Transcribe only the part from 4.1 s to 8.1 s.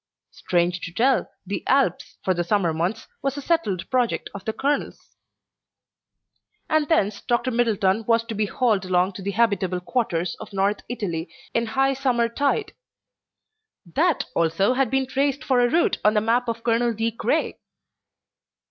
of the colonel's. And thence Dr. Middleton